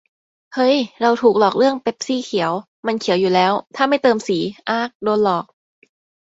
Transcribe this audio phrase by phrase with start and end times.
[0.55, 2.51] เฮ้ย เราถูกหลอกเรืองเป็ปซี่เขียว!
[2.85, 4.37] มันเขียวอยู่แล้ว ถ้าไม่เติมสี
[4.69, 5.45] อ๊าก โดนหลอก